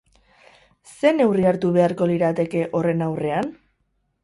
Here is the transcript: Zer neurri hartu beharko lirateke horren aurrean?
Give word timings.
Zer 0.93 1.13
neurri 1.17 1.45
hartu 1.51 1.71
beharko 1.77 2.09
lirateke 2.13 2.65
horren 2.81 3.07
aurrean? 3.11 3.55